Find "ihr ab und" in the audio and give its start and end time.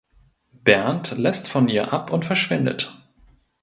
1.69-2.25